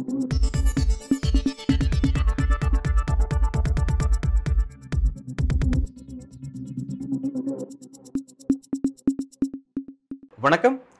[0.00, 0.12] வணக்கம்.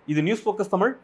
[0.06, 0.96] இது news focus Tamil.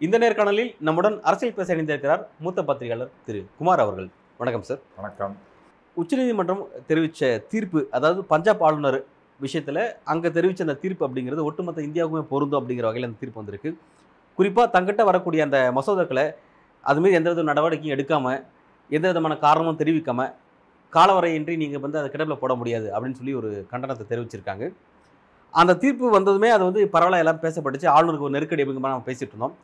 [0.00, 4.08] இந்த நேர்காணலில் நம்முடன் அரசியல் பேச இணைந்திருக்கிறார் மூத்த பத்திரிகையாளர் திரு குமார் அவர்கள்.
[4.38, 5.36] வணக்கம் சார் வணக்கம்.
[5.96, 8.98] உச்சநீதிமன்றம் தெரிவித்த தீர்ப்பு அதாவது பஞ்சாப் ஆளுநர்
[9.40, 13.72] விஷயத்தில் அங்கே தெரிவித்த அந்த தீர்ப்பு அப்படிங்கிறது ஒட்டுமொத்த இந்தியாவுக்குமே பொருந்தும் அப்படிங்கிற வகையில் அந்த தீர்ப்பு வந்திருக்கு.
[14.34, 16.26] குறிப்பாக தங்கிட்ட வரக்கூடிய அந்த மசோதாக்களை
[16.90, 18.40] அதுமாரி எந்த வித நடவடிக்கையும் எடுக்காமல்
[18.90, 20.32] எந்த விதமான காரணமும் தெரிவிக்காமல்
[20.96, 24.64] காலவரையின்றி நீங்கள் வந்து அதை கிடப்பில் போட முடியாது அப்படின்னு சொல்லி ஒரு கண்டனத்தை தெரிவிச்சிருக்காங்க.
[25.60, 27.88] அந்த தீர்ப்பு வந்ததுமே அது வந்து பரவாயில்ல எல்லாம் பேசப்பட்டுச்சு.
[27.94, 29.54] ஆளுநருக்கு ஒரு நெருக்கடி அப்படிங்கிற நம்ம பேசிட்டு இருந்தோம்.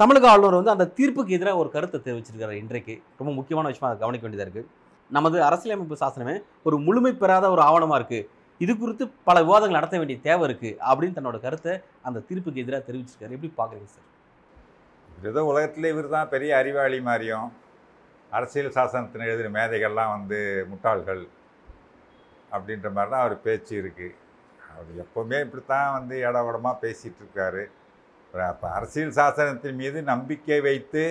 [0.00, 2.94] தமிழக ஆளுநர் வந்து அந்த தீர்ப்புக்கு எதிராக ஒரு கருத்தை தெரிவிச்சிருக்காரு இன்றைக்கு.
[3.20, 4.68] ரொம்ப முக்கியமான விஷயமா அதை கவனிக்க வேண்டியதாக இருக்குது
[5.16, 6.34] நமது அரசியலமைப்பு சாசனமே
[6.68, 8.26] ஒரு முழுமை பெறாத ஒரு ஆவணமாக இருக்குது
[8.64, 11.74] இது குறித்து பல விவாதங்கள் நடத்த வேண்டிய தேவை இருக்குது அப்படின்னு தன்னோட கருத்தை
[12.08, 13.36] அந்த தீர்ப்புக்கு எதிராக தெரிவிச்சிருக்காரு.
[13.36, 14.06] எப்படி பார்க்குறீங்க சார்?
[15.28, 17.48] ஏதோ உலகத்தில் இவர் தான் பெரிய அறிவாளி மாதிரியும்
[18.32, 20.38] அரசியல் சாசனத்தின் எழுதுகிற மேதைகள்லாம் வந்து
[20.70, 21.22] முட்டாள்கள்
[22.54, 24.16] அப்படின்ற மாதிரி தான் அவர் பேச்சு இருக்குது
[24.70, 27.62] அவர் எப்போவுமே இப்படித்தான் வந்து இடவடமாக பேசிகிட்டு இருக்காரு.
[28.52, 31.04] அப்போ அரசியல் சாசனத்தின் மீது நம்பிக்கை வைத்து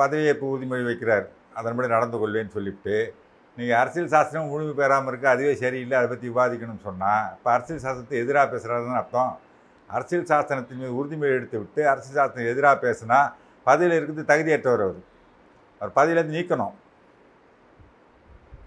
[0.00, 1.26] பதவியை உறுதிமொழி வைக்கிறார்.
[1.58, 2.96] அதன்படி நடந்து கொள்வேன்னு சொல்லிவிட்டு
[3.56, 8.16] நீங்கள் அரசியல் சாசனம் முழுமை பெறாமல் இருக்குது அதுவே சரியில்லை அதை பற்றி விவாதிக்கணும்னு சொன்னால் இப்போ அரசியல் சாசனத்தை
[8.22, 9.34] எதிராக பேசுகிறாருன்னு அர்த்தம்.
[9.86, 13.32] அரசியல் சாசனத்தின் மீது உறுதிமொழி எடுத்து விட்டு அரசியல் சாசனம் எதிராக பேசினா
[13.64, 15.02] பதவியில் இருக்கிறது தகுதியற்றவர் அவர்.
[15.78, 16.72] அவர் பதவியிலேருந்து நீக்கணும்.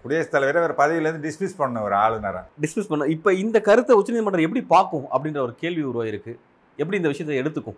[0.02, 2.40] குடியரசுத் தலைவரை அவர் பதவியிலேருந்து டிஸ்மிஸ் பண்ண ஒரு ஆளுநரை.
[2.60, 6.38] டிஸ்மிஸ் பண்ண இப்போ இந்த கருத்தை உச்சநீதிமன்றம் எப்படி பார்க்கும் அப்படின்ற ஒரு கேள்வி உருவாயிருக்கு.
[6.76, 7.76] எப்படி இந்த விஷயத்தை எடுத்துக்கும்?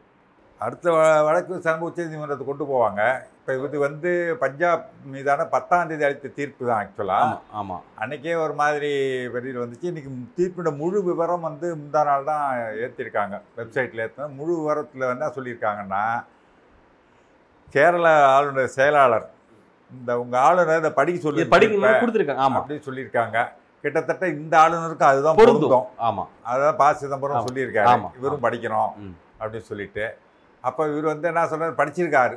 [0.61, 0.91] அடுத்த
[1.27, 3.03] வழக்கு சமூக உச்சநீதிமன்றத்தை கொண்டு போவாங்க.
[3.39, 8.91] இப்போ இது வந்து பஞ்சாப் மீதான பத்தாம் தேதி அளித்த தீர்ப்பு தான் ஆக்சுவலாக ஆமாம் அன்னைக்கே ஒரு மாதிரி
[9.29, 9.91] வெளியில் வந்துச்சு.
[9.91, 12.45] இன்றைக்கி தீர்ப்பிட முழு விவரம் வந்து முந்தா நாள் தான்
[12.85, 16.05] ஏற்றிருக்காங்க வெப்சைட்டில் ஏற்றின முழு விவரத்தில் என்ன சொல்லியிருக்காங்கன்னா
[17.75, 19.27] கேரள ஆளுநர் செயலாளர்
[19.91, 22.45] இந்த உங்கள் ஆளுநர் இதை படிக்க சொல்லி படிக்க கொடுத்துருக்காங்க.
[22.47, 23.39] ஆமாம் அப்படின்னு சொல்லியிருக்காங்க.
[23.85, 25.87] கிட்டத்தட்ட இந்த ஆளுநருக்கு அதுதான் பொருந்தும்.
[25.97, 26.93] ஆமாம் அதான் ப.
[26.93, 27.47] சிதம்பரம்.
[27.49, 27.87] சொல்லியிருக்காரு.
[28.19, 28.91] இவரும் படிக்கணும்.
[29.41, 30.05] அப்படின்னு சொல்லிட்டு.
[30.69, 31.75] அப்போ இவர் வந்து என்ன சொல்றாரு?
[31.81, 32.37] படிச்சிருக்காரு.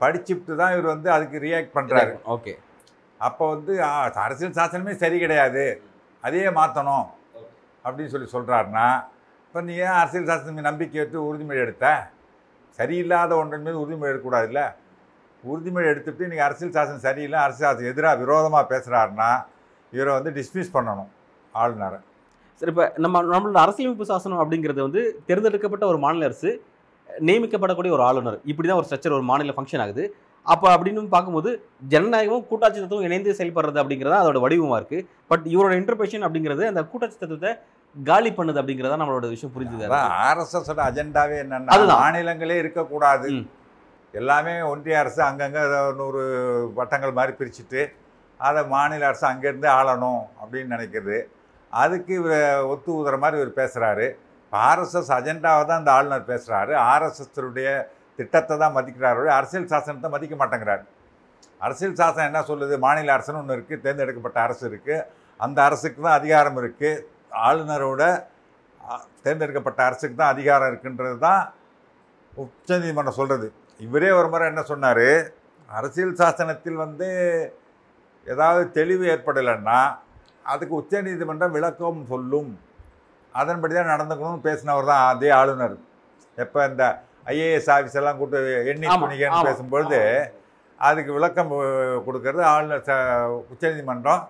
[0.00, 2.54] படிச்சுட்டு தான் இவர் வந்து அதுக்கு ரியாக்ட் பண்ணுறாரு ஓகே
[3.20, 3.72] அப்போ வந்து
[4.24, 5.64] அரசியல் சாசனமே சரி கிடையாது.
[6.26, 7.06] அதையே மாற்றணும்
[7.84, 8.86] அப்படின்னு சொல்லி சொல்கிறாருன்னா
[9.46, 11.86] இப்போ நீ ஏன் அரசியல் சாசனம் நம்பிக்கை எடுத்து உறுதிமொழி எடுத்த?
[12.78, 14.62] சரியில்லாத ஒன்றின் மீது உறுதிமொழி எடுக்கக்கூடாதுல்ல?
[15.44, 19.30] உறுதிமொழி எடுத்துட்டு நீங்கள் அரசியல் சாசனம் சரியில்லை அரசியல் சாசனம் எதிராக விரோதமாக பேசுகிறாருன்னா
[19.92, 21.10] இவரை வந்து டிஸ்மிஸ் பண்ணணும்.
[21.54, 21.98] ஆளுநரை.
[22.60, 26.50] சரி இப்போ நம்ம நம்மளோட அரசியலமைப்பு சாசனம் அப்படிங்கிறது வந்து தேர்ந்தெடுக்கப்பட்ட ஒரு மாநில அரசு.
[27.28, 28.38] நியமிக்கப்படக்கூடிய ஒரு ஆளுநர்.
[28.50, 30.04] இப்படி தான் ஒரு ஸ்ட்ரக்சர் ஒரு மாநில ஃபங்க்ஷன் ஆகுது.
[30.46, 31.50] அப்போ அப்படின்னு பார்க்கும்போது
[31.92, 37.18] ஜனநாயகமும் கூட்டாட்சி தத்துவம் இணைந்து செயல்படுறது அப்படிங்கிறதா அதோட வடிவமாக இருக்குது பட் இவரோட இன்டர்பிரேஷன் அப்படிங்கிறது அந்த கூட்டாட்சி
[37.18, 37.52] தத்துவத்தை
[37.96, 39.86] காலி பண்ணுது அப்படிங்கிறதா நம்மளோட விஷயம் புரிஞ்சுது.
[40.28, 41.78] ஆர்எஸ்எஸோட அஜெண்டாவே என்னன்னா.
[42.02, 43.28] மாநிலங்களே இருக்கக்கூடாது.
[44.14, 45.62] எல்லாமே ஒன்றிய அரசு அங்கங்கே
[46.00, 46.22] நூறு
[46.76, 47.80] வட்டங்கள் மாதிரி பிரிச்சுட்டு
[48.40, 51.18] அதை மாநில அரசு அங்கேருந்து ஆளணும் அப்படின்னு நினைக்கிறது.
[51.72, 54.06] அதுக்கு இவர் ஒத்து ஊதுற மாதிரி இவர் பேசுகிறாரு
[54.68, 57.68] ஆர்எஸ்எஸ் அஜெண்டாவை தான் இந்த ஆளுநர் பேசுகிறாரு ஆர்எஸ்எஸ்னுடைய
[58.18, 60.84] திட்டத்தை தான் மதிக்கிறாரு அரசியல் சாசனத்தை மதிக்க மாட்டேங்கிறார்.
[61.66, 62.74] அரசியல் சாசனம் என்ன சொல்லுது?
[62.84, 65.04] மாநில அரசுன்னு ஒன்று இருக்குது தேர்ந்தெடுக்கப்பட்ட அரசு இருக்குது
[65.40, 67.02] அந்த அரசுக்கு தான் அதிகாரம் இருக்குது
[67.46, 68.02] ஆளுநரோட
[69.24, 71.42] தேர்ந்தெடுக்கப்பட்ட அரசுக்கு தான் அதிகாரம் இருக்குன்றது தான்
[72.44, 73.46] உச்சநீதிமன்றம் சொல்கிறது
[73.86, 75.08] இவரே ஒரு முறை என்ன சொன்னார்?
[75.70, 77.08] அரசியல் சாசனத்தில் வந்து
[78.26, 79.80] ஏதாவது தெளிவு ஏற்படலைன்னா
[80.52, 82.50] அதுக்கு உச்சநீதிமன்றம் விளக்கம் சொல்லும்.
[83.40, 85.76] அதன்படி தான் நடந்துக்கணும்னு பேசினவர் தான் அதே ஆளுநர்.
[86.44, 86.84] எப்போ இந்த
[87.34, 88.38] ஐஏஎஸ் ஆஃபீஸ் எல்லாம் கூட்டு
[88.72, 90.00] எண்ணி துணிகன்னு பேசும்பொழுது
[90.88, 91.52] அதுக்கு விளக்கம்
[92.06, 92.94] கொடுக்கறது ஆளுநர் ச
[93.52, 94.22] உச்சநீதிமன்றம்.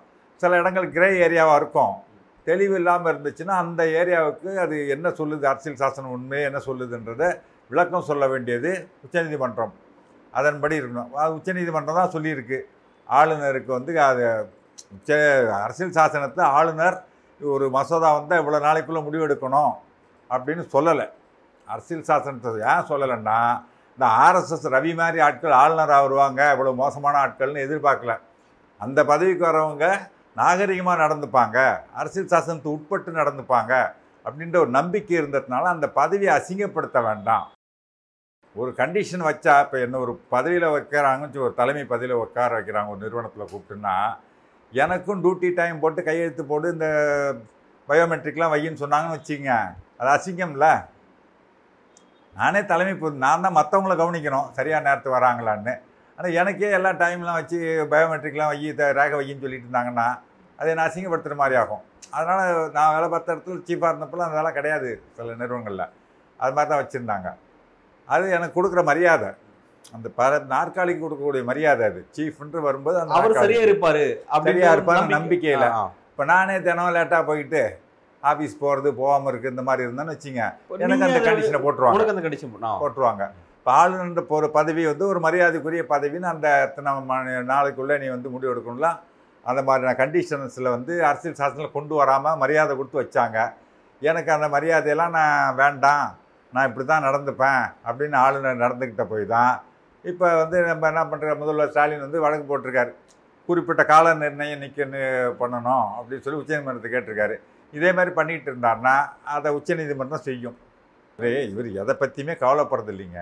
[0.43, 1.95] சில இடங்கள் கிரே ஏரியாவாக இருக்கும்.
[2.47, 7.29] தெளிவு இல்லாமல் இருந்துச்சுன்னா அந்த ஏரியாவுக்கு அது என்ன சொல்லுது அரசியல் சாசனம் உண்மை என்ன சொல்லுதுன்றதை
[7.71, 8.71] விளக்கம் சொல்ல வேண்டியது
[9.05, 9.73] உச்சநீதிமன்றம்.
[10.39, 11.11] அதன்படி இருக்கணும்.
[11.23, 12.59] அது உச்சநீதிமன்றம் தான் சொல்லியிருக்கு.
[13.09, 14.25] ஆளுநருக்கு வந்து அது
[14.97, 15.11] உச்ச
[15.65, 16.97] அரசியல் சாசனத்தை ஆளுநர்
[17.41, 19.73] ஒரு மசோதா வந்தால் இவ்வளோ நாளைக்குள்ளே முடிவெடுக்கணும்
[20.31, 21.07] அப்படின்னு சொல்லலை.
[21.69, 23.39] அரசியல் சாசனத்தை ஏன் சொல்லலைன்னா
[23.99, 28.15] இந்த ஆர்எஸ்எஸ் ரவி மாதிரி ஆட்கள் ஆளுநராக வருவாங்க இவ்வளோ மோசமான ஆட்கள்னு எதிர்பார்க்கல.
[28.81, 29.87] அந்த பதவிக்கு வரவங்க
[30.41, 31.59] நாகரிகமாக நடந்துப்பாங்க
[32.01, 33.73] அரசியல் சாசனத்தை உட்பட்டு நடந்துப்பாங்க
[34.25, 37.47] அப்படின்ற ஒரு நம்பிக்கை இருந்ததுனால அந்த பதவியை அசிங்கப்படுத்த வேண்டாம்.
[38.57, 43.51] ஒரு கண்டிஷன் வச்சா இப்போ என்ன ஒரு பதவியில் வைக்கிறாங்கன்னு ஒரு தலைமை பதவியில் உட்கார வைக்கிறாங்க ஒரு நிறுவனத்தில்
[43.51, 43.97] கூப்பிட்டுன்னா
[44.73, 46.87] எனக்கும் டியூட்டி டைம் போட்டு கையெழுத்து போட்டு இந்த
[47.89, 50.85] பயோமெட்ரிக்லாம் வையின்னு சொன்னாங்கன்னு வச்சுங்க அது அசிங்கம்ல.
[52.35, 54.51] நானே தலைமை பொது நான் தான் மற்றவங்கள கவனிக்கணும்.
[54.51, 55.81] சரியான நேரத்துக்கு வராங்களான்னு.
[56.17, 60.19] ஆனால் எனக்கே எல்லா டைம்லாம் வச்சு பயோமெட்ரிக்லாம் வை த- ரேக வையின்னு சொல்லிட்டு இருந்தாங்கன்னா
[60.57, 61.81] அதை நான் அசிங்கப்படுத்துகிற மாதிரி ஆகும்.
[62.11, 65.89] அதனால் நான் வேலை பார்த்த இடத்துல சீஃபாக இருந்தப்பெல்லாம் அந்த வேலை கிடையாது சில நிறுவனங்களில்.
[66.37, 67.35] அது மாதிரி தான் வச்சுருந்தாங்க.
[68.07, 69.29] அது எனக்கு கொடுக்குற மரியாதை.
[69.95, 72.01] அந்த பர நாற்காலிக்கு கொடுக்கக்கூடிய மரியாதை அது.
[72.17, 73.35] சீஃப்ன்று வரும்போது அந்த அவர்.
[73.43, 74.05] சரியா இருப்பாரு
[74.49, 75.17] சரியா இருப்பாரு நம்பிக்கை.
[75.19, 75.67] நம்பிக்கையில.
[76.13, 77.63] இப்போ நானே தினம் லேட்டாக போயிட்டு
[78.23, 80.43] ஆஃபீஸ் போகிறது போகாமல் இருக்குது இந்த மாதிரி இருந்தேன்னு வச்சுங்க.
[80.85, 82.07] எனக்கு அந்த கண்டிஷனை போட்டுருவாங்க.
[82.15, 83.25] அந்த கண்டிஷன் போட்டுருவாங்க.
[83.59, 88.53] இப்போ ஆளுநர் ஒரு பதவி வந்து ஒரு மரியாதைக்குரிய பதவின்னு அந்த இத்தனை மணி நாளைக்குள்ளே நீ வந்து முடிவு
[88.55, 88.99] எடுக்கணும்லாம்
[89.47, 93.39] அந்த மாதிரியான கண்டிஷன்ஸில் வந்து அரசியல் சாசனத்தில் கொண்டு வராமல் மரியாதை கொடுத்து வச்சாங்க.
[94.03, 96.07] எனக்கு அந்த மரியாதையெல்லாம் நான் வேண்டாம்
[96.53, 99.55] நான் இப்படி தான் நடந்துப்பேன் அப்படின்னு ஆளுநர் நடந்துக்கிட்ட போய் தான்
[100.11, 102.93] இப்போ வந்து நம்ம என்ன பண்ணுற முதல்வர் ஸ்டாலின் வந்து வழக்கு போட்டிருக்காரு.
[103.49, 107.37] குறிப்பிட்ட கால நிர்ணயம் நிற்கணும் பண்ணணும் அப்படின்னு சொல்லி உச்சநீதிமன்றத்தை கேட்டிருக்காரு.
[107.73, 108.95] இதே மாதிரி பண்ணிகிட்டு இருந்தாருன்னா
[109.35, 110.57] அதை உச்சநீதிமன்றம் செய்யும்.
[111.53, 113.21] இவர் எதை பற்றியுமே கவலைப்படுறது இல்லைங்க.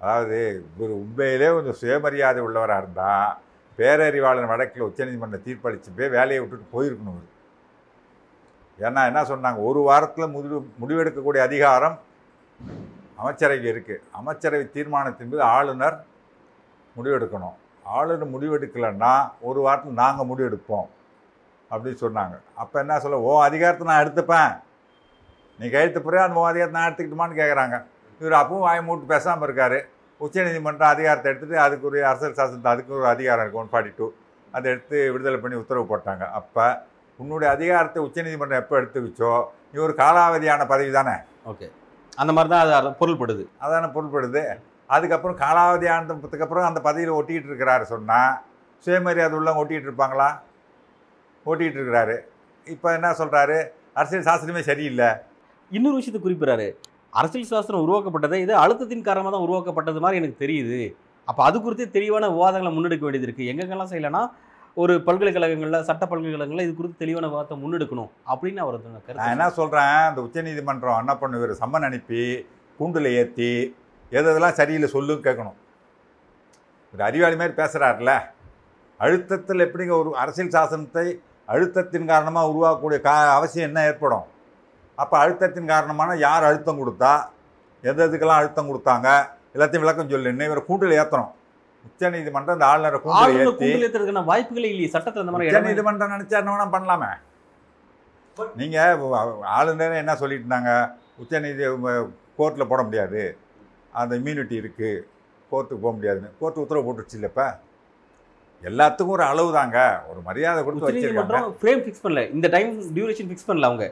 [0.00, 0.38] அதாவது
[0.74, 3.32] இவர் உண்மையிலே கொஞ்சம் சுயமரியாதை உள்ளவராக இருந்தால்
[3.78, 7.28] பேரறிவாளன் வழக்கில் உச்சநீதிமன்ற தீர்ப்பளித்து போய் வேலையை விட்டுட்டு போயிருக்கணும் இவர்.
[8.86, 9.60] ஏன்னா என்ன சொன்னாங்க?
[9.70, 11.96] ஒரு வாரத்தில் முடிவு முடிவெடுக்கக்கூடிய அதிகாரம்
[13.20, 15.96] அமைச்சரவை இருக்குது அமைச்சரவை தீர்மானத்தின் மீது ஆளுநர்
[16.96, 17.56] முடிவெடுக்கணும்.
[17.98, 19.12] ஆளுநர் முடிவெடுக்கலைன்னா
[19.48, 20.88] ஒரு வாரத்தில் நாங்கள் முடிவெடுப்போம்.
[21.70, 22.36] அப்படின்னு சொன்னாங்க.
[22.62, 24.52] அப்போ என்ன சொல்ல ஓ அதிகாரத்தை நான் எடுத்துப்பேன்.
[25.58, 27.76] நீ கையெழுத்து பிறகு அந்த அதிகாரத்தை நான் எடுத்துக்கிட்டுமான்னு கேட்குறாங்க
[28.20, 29.78] இவர் அப்பவும் வாயை மூட்டு பேசாமல் இருக்கார்.
[30.24, 34.06] உச்சநீதிமன்றம் அதிகாரத்தை எடுத்துகிட்டு அதுக்குரிய அரசியல் சாசனத்தை அதுக்கு ஒரு அதிகாரம் இருக்குது ஒன் ஃபார்ட்டி டூ
[34.56, 36.24] அதை எடுத்து விடுதலை பண்ணி உத்தரவு போட்டாங்க.
[36.38, 36.64] அப்போ
[37.20, 39.32] உன்னுடைய அதிகாரத்தை உச்சநீதிமன்றம் எப்போ எடுத்துக்கிச்சோ
[39.70, 41.16] நீ ஒரு காலாவதியான பதவி தானே?
[41.50, 41.66] ஓகே.
[42.20, 43.44] அந்த மாதிரி தான் அது பொருள்படுது.
[43.64, 44.42] அதானே பொருட்படுது
[44.96, 48.32] அதுக்கப்புறம் காலாவதி ஆனதுக்கு அப்புறம் அந்த பதவியில் ஒட்டிக்கிட்டு இருக்கிறாரு சொன்னால்
[48.84, 50.28] சுயமரியாதை உள்ளவங்க ஒட்டிக்கிட்டு இருப்பாங்களா?
[51.46, 52.16] ஓட்டிகிட்டு இருக்கிறாரு.
[52.66, 53.58] இப்போ என்ன சொல்கிறாரு
[53.98, 55.08] அரசியல் சாஸ்திரமே சரியில்லை.
[55.70, 56.68] இன்னொரு விஷயத்தை குறிப்பிடுறாரு.
[57.20, 60.78] அரசியல் சாஸ்திரம் உருவாக்கப்பட்டது இது அழுத்தத்தின் காரணமாக தான் உருவாக்கப்பட்டது மாதிரி எனக்கு தெரியுது.
[61.28, 64.22] அப்போ அது குறித்து தெளிவான விவாதங்களை முன்னெடுக்க வேண்டியது இருக்குது எங்கெங்கெல்லாம் செய்யலைன்னா
[64.76, 68.78] ஒரு பல்கலைக்கழகங்களில் சட்ட பல்கலைக்கழகங்களில் இது குறித்து தெளிவான விவாதத்தை முன்னெடுக்கணும் அப்படின்னு அவர்
[69.20, 72.22] நான் என்ன சொல்கிறேன் இந்த உச்சநீதிமன்றம் என்ன பண்ணுவார் சம்மன் அனுப்பி
[72.80, 73.50] கூண்டில் ஏற்றி
[74.10, 75.58] எதெல்லாம் சரியில்லை சொல்லுன்னு கேட்கணும்.
[76.94, 78.12] ஒரு அறிவாளி மாதிரி பேசுகிறாருல
[79.00, 81.04] அழுத்தத்தில் எப்படிங்க ஒரு அரசியல் சாசனத்தை
[81.48, 84.26] அழுத்தத்தின் காரணமாக உருவாக்கக்கூடிய கா அவசியம் என்ன ஏற்படும்?
[84.94, 87.12] அப்போ அழுத்தத்தின் காரணமான யார் அழுத்தம் கொடுத்தா
[87.84, 89.08] எது எதுக்கெல்லாம் அழுத்தம் கொடுத்தாங்க
[89.54, 91.30] எல்லாத்தையும் விளக்கம் சொல்லுன்னு இவரை கூண்டில் ஏற்றணும்
[91.84, 93.66] உச்சநீதிமன்றம் இந்த ஆளுநரை ஆளுநர் ஏற்றி
[94.26, 94.88] வாய்ப்புகளே இல்லையே.
[94.88, 97.10] சட்டத்தில் அந்த மாதிரி இடமே- உச்சநீதிமன்றம் நினைச்சா என்ன பண்ணலாமே.
[98.56, 98.98] நீங்க
[99.42, 100.72] ஆளுநர் என்ன சொல்லிட்டு இருந்தாங்க?
[101.18, 101.64] உச்சநீதி
[102.38, 103.22] கோர்ட்டில் போட முடியாது.
[104.00, 104.90] அந்த இம்யூனிட்டி இருக்கு.
[105.52, 106.30] கோர்ட்டுக்கு போக முடியாதுன்னு.
[106.40, 107.44] கோர்ட்டு உத்தரவு போட்டுருச்சு இல்லப்ப
[108.68, 109.78] எல்லாத்துக்கும் ஒரு அளவு தாங்க.
[110.10, 111.38] ஒரு மரியாதை கொடுத்து வச்சிருக்காங்க.
[111.60, 112.22] ஃப்ரேம் ஃபிக்ஸ் பண்ணல.
[112.36, 113.86] இந்த டைம் டியூரேஷன் ஃபிக்ஸ் பண்ணல அவங்க.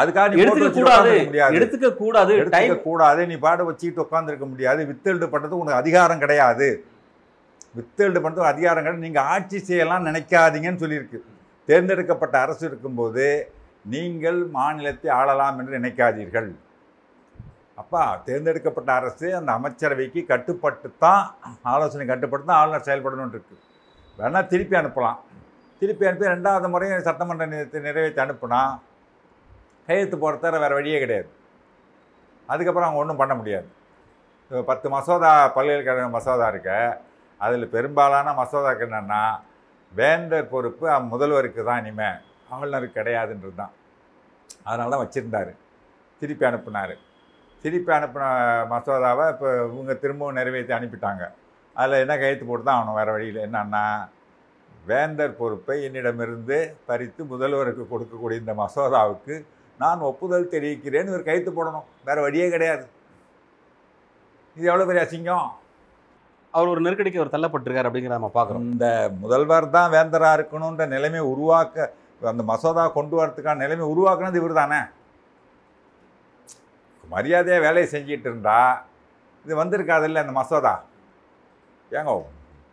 [0.00, 2.32] அதுக்காக நீ எடுத்துக்க கூடாது வச்சுட்டு எடுத்துக்க கூடாது.
[2.42, 4.80] எடுத்துக்க கூடாது நீ பாட வச்சுக்கிட்டு உட்காந்துருக்க முடியாது.
[4.90, 6.68] வித்தெழுடு பண்ணுறதுக்கு உனக்கு அதிகாரம் கிடையாது.
[7.78, 9.06] வித்தெழுடு பண்ணுறதுக்கு அதிகாரம் கிடையாது.
[9.06, 11.20] நீங்கள் ஆட்சி செய்யலாம் நினைக்காதீங்கன்னு சொல்லியிருக்கு.
[11.68, 13.26] தேர்ந்தெடுக்கப்பட்ட அரசு இருக்கும்போது
[13.94, 16.50] நீங்கள் மாநிலத்தை ஆளலாம் என்று நினைக்காதீர்கள்.
[17.80, 21.22] அப்பா தேர்ந்தெடுக்கப்பட்ட அரசு அந்த அமைச்சரவைக்கு கட்டுப்பட்டு தான்
[21.72, 23.56] ஆலோசனை கட்டுப்பட்டு தான் ஆளுநர் செயல்படணும்னு இருக்கு
[24.18, 25.20] வேணால் திருப்பி அனுப்பலாம்.
[25.80, 28.60] திருப்பி அனுப்பி ரெண்டாவது முறையும் சட்டமன்ற நிறுத்தி நிறைவேற்றி அனுப்புனா
[29.86, 31.28] கையெழுத்து போகிறத வேறு வழியே கிடையாது.
[32.48, 33.68] அதுக்கப்புறம் அவங்க ஒன்றும் பண்ண முடியாது.
[34.44, 36.70] இப்போ பத்து மசோதா பல்கலைக்கழக மசோதா இருக்க
[37.44, 39.22] அதில் பெரும்பாலான மசோதாக்கு என்னென்னா
[39.92, 42.20] வேந்தர் பொறுப்பு முதல்வருக்கு தான் இனிமேல்
[42.54, 43.74] ஆளுநருக்கு கிடையாதுன்றது தான்.
[44.68, 45.52] அதனால தான் வச்சுருந்தாரு.
[46.22, 46.94] திருப்பி அனுப்புனார்.
[47.64, 48.24] திருப்பி அனுப்பின
[48.72, 51.22] மசோதாவை இப்போ இவங்க திரும்பவும் நிறைவேற்றி அனுப்பிட்டாங்க.
[51.76, 53.38] அதில் என்ன கையெழுத்து போட்டு தான் ஆகணும் வேறு வழியில்.
[53.46, 53.84] என்னன்னா
[54.88, 59.34] வேந்தர் பொறுப்பை என்னிடமிருந்து பறித்து முதல்வருக்கு கொடுக்கக்கூடிய இந்த மசோதாவுக்கு
[59.82, 61.86] நான் ஒப்புதல் தெரிவிக்கிறேன்னு ஒரு கைத்து போடணும்.
[62.08, 62.84] வேற வழியே கிடையாது.
[64.56, 65.48] இது எவ்வளோ பெரிய அசிங்கம்?
[66.54, 68.66] அவர் ஒரு நெருக்கடிக்கு அவர் தள்ளப்பட்டிருக்காரு அப்படிங்கிறத நம்ம பார்க்குறோம்.
[68.74, 68.88] இந்த
[69.22, 71.88] முதல்வர் தான் வேந்தராக இருக்கணுன்ற நிலைமையை உருவாக்க
[72.32, 74.82] அந்த மசோதா கொண்டு வரதுக்கான நிலைமை உருவாக்குனது இவர் தானே
[77.10, 78.58] மரியாதையாக வேலையை செஞ்சிகிட்டு இருந்தா
[79.44, 80.74] இது வந்திருக்காதில்ல அந்த மசோதா?
[81.92, 82.12] ஏங்க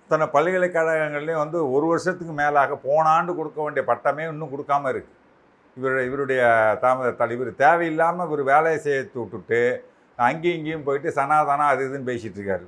[0.03, 5.17] இத்தனை பல்கலைக்கழகங்கள்லேயும் வந்து ஒரு வருஷத்துக்கு மேலாக போன ஆண்டு கொடுக்க வேண்டிய பட்டமே இன்னும் கொடுக்காம இருக்குது
[5.77, 6.41] இவர் இவருடைய
[6.83, 9.61] தாமதத்தால் இவர் தேவையில்லாமல் இவர் வேலையை சேர்த்து விட்டுட்டு
[10.17, 12.65] அங்கேயும் இங்கேயும் போயிட்டு சனாதனா அது இதுன்னு பேசிகிட்டு இருக்காரு.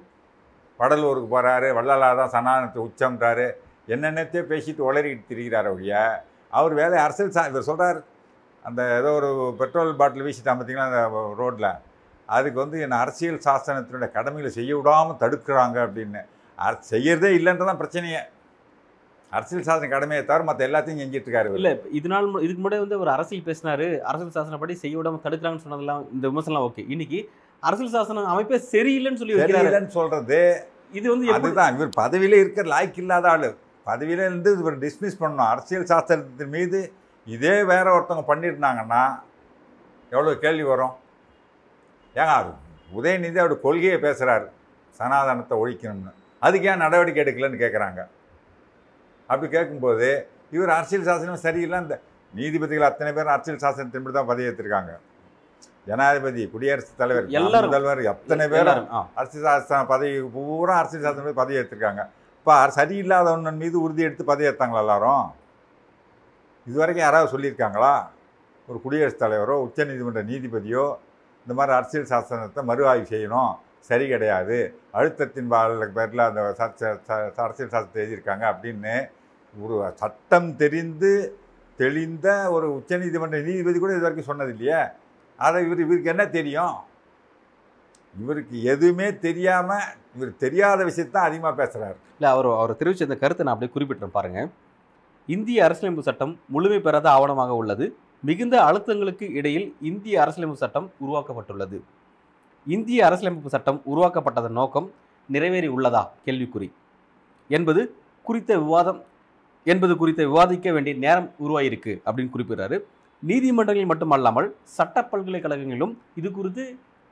[0.79, 3.47] வடலூருக்கு போகிறாரு வள்ளலாதான் சனாதனத்தை உச்சம்ன்றாரு.
[3.93, 5.95] என்னென்னத்தையோ பேசிட்டு உளறிக்கிட்டு திரிகிறார் ஒழிய
[6.53, 7.99] அவர் வேலை அரசியல் சா இவர் சொல்கிறார்
[8.63, 11.67] அந்த ஏதோ ஒரு பெட்ரோல் பாட்டில் வீசிட்டான் பார்த்தீங்களா அந்த ரோட்டில்
[12.25, 16.21] அதுக்கு வந்து என்ன அரசியல் சாசனத்தினுடைய கடமைகளை செய்ய விடாமல் தடுக்கிறாங்க அப்படின்னு.
[16.57, 18.19] அர- செய்யறதே இல்லைன்றதான் பிரச்சனையே.
[19.29, 21.53] அரசியல் சாசன கடமையை தவிர மற்ற எல்லாத்தையும் செஞ்சிட்டு இருக்காரு.
[21.53, 23.99] இல்ல இது நாள் மு- இதுக்கு முன்னாடி வந்து ஒரு அரசியல் பேசினாரு.
[23.99, 27.29] அரசியல் சாசனப்படி செய்ய விடாம தடுக்கிறாங்கன்னு சொன்னதெல்லாம் இந்த விமர்சனம் ஓகே இன்னைக்கு
[27.59, 31.73] அரசியல் சாசனம் அமைப்பே சரியில்லைன்னு சொல்லி சரியில்லைன்னு சொல்றது இது வந்து அதுதான்.
[31.73, 33.57] இவர் பதவியில இருக்கிற லாய்க்கு இல்லாத ஆளு.
[33.85, 35.35] பதவியில இருந்து இவர் டிஸ்மிஸ் பண்ணணும்.
[35.35, 36.93] அரசியல் சாஸ்திரத்தின் மீது
[37.27, 39.03] இதே வேற ஒருத்தவங்க பண்ணியிருந்தாங்கன்னா
[40.11, 40.95] எவ்வளோ கேள்வி வரும்?
[42.15, 42.51] ஏங்க அது
[42.97, 44.47] உதயநிதி அவருடைய கொள்கையை பேசுறாரு
[44.99, 46.11] சனாதனத்தை ஒழிக்கணும்னு.
[46.41, 48.01] அதுக்கு ஏன் நடவடிக்கை எடுக்கலன்னு கேட்குறாங்க
[49.29, 50.09] அப்படி கேட்கும்போது
[50.55, 51.95] இவர் அரசியல் சாசனம் சரியில்லை இந்த
[52.33, 54.91] நீதிபதிகள் அத்தனை பேர் அரசியல் சாசனத்தின்படி தான் பதவியேற்றிருக்காங்க.
[55.89, 57.25] ஜனாதிபதி குடியரசுத் தலைவர்.
[57.69, 58.85] முதல்வர் எத்தனை பேரும்.
[59.21, 62.03] அரசியல் சாசன பதவி பூரா அரசியல் சாசனம் பதவி ஏற்றிருக்காங்க
[62.39, 65.25] இப்போ சரியில்லாதவன் மீது உறுதி எடுத்து பதவி ஏற்றாங்களா எல்லாரும்?
[66.67, 68.05] இதுவரைக்கும் யாராவது சொல்லியிருக்காங்களா?
[68.67, 70.95] ஒரு குடியரசுத் தலைவரோ உச்சநீதிமன்ற நீதிபதியோ
[71.41, 73.53] இந்த மாதிரி அரசியல் சாசனத்தை மறு ஆய்வு செய்யணும்.
[73.79, 74.79] சரி கிடையாது.
[74.93, 79.09] அழுத்தத்தின் பேரில் அந்த ச- அரசியல் சாசனத்தை எழுதியிருக்காங்க அப்படின்னு
[79.61, 81.37] ஒரு சட்டம் தெரிந்து
[81.77, 84.83] தெளிந்த ஒரு உச்சநீதிமன்ற நீதிபதி கூட இது வரைக்கும் சொன்னது இல்லையே?
[85.37, 86.75] அதை இவர் இவருக்கு என்ன தெரியும்?
[88.21, 89.81] இவருக்கு எதுவுமே தெரியாமல்
[90.15, 94.49] இவர் தெரியாத விஷயத்தான் அதிகமாக பேசுகிறார் இல்லை அவர் அவர் தெரிவிச்ச இந்த கருத்தை நான் அப்படியே குறிப்பிட்டேன் பாருங்கள்
[95.29, 97.85] இந்திய அரசியலமைப்பு சட்டம் முழுமை பெறாத ஆவணமாக உள்ளது.
[98.27, 101.77] மிகுந்த அழுத்தங்களுக்கு இடையில் இந்திய அரசியலமைப்பு சட்டம் உருவாக்கப்பட்டுள்ளது.
[102.67, 104.87] இந்திய அரசியலமைப்பு சட்டம் உருவாக்கப்பட்டதன் நோக்கம்
[105.29, 106.67] நிறைவேறி உள்ளதா கேள்விக்குறி.
[107.49, 107.81] என்பது
[108.25, 108.99] குறித்த விவாதம்
[109.65, 112.77] என்பது குறித்த விவாதிக்க வேண்டிய நேரம் உருவாயிருக்கு அப்படின்னு குறிப்பிடுறாரு.
[113.23, 116.63] நீதிமன்றங்களில் மட்டுமல்லாமல் சட்ட பல்கலைக்கழகங்களிலும் இது குறித்து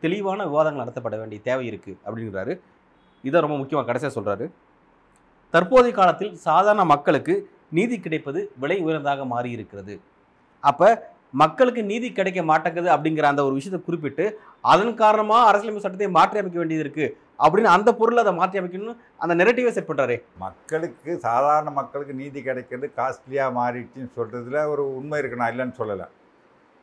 [0.04, 2.54] தெளிவான விவாதங்கள் நடத்தப்பட வேண்டிய தேவை இருக்குது அப்படிங்கிறாரு.
[3.24, 4.46] இதை ரொம்ப முக்கியமாக கடைசியாக சொல்கிறாரு
[5.54, 7.34] தற்போதைய காலத்தில் சாதாரண மக்களுக்கு
[7.72, 9.94] நீதி கிடைப்பது விலை உயர்ந்ததாக மாறி இருக்கிறது
[10.64, 10.90] அப்ப
[11.34, 14.26] மக்களுக்கு நீதி கிடைக்க மாட்டேங்குது அப்படிங்கிற அந்த ஒரு விஷயத்தை குறிப்பிட்டு
[14.64, 17.06] அதன் காரணமா அரசியலமைப்பு சட்டத்தை மாற்றி அமைக்க வேண்டியது இருக்கு
[17.40, 20.16] அப்படின்னு அந்த பொருளை அதை மாற்றி அமைக்கணும்னு அந்த நெரட்டிவை செட் பண்றாரு.
[20.38, 25.36] மக்களுக்கு சாதாரண மக்களுக்கு நீதி கிடைக்கிறது காஸ்ட்லியாக மாறிடுச்சுன்னு சொல்கிறதுல ஒரு உண்மை இருக்கு.
[25.36, 26.08] நான் இல்லைன்னு சொல்லலை.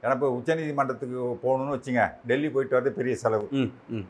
[0.03, 3.47] ஏன்னா இப்போ உச்சநீதிமன்றத்துக்கு போகணும்னு வச்சுங்க டெல்லி போயிட்டு வரது பெரிய செலவு.
[3.53, 4.07] ம் ம்.